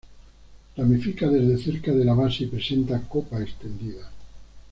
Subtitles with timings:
[0.77, 4.09] Ramifica desde cerca de la base y presenta copa extendida.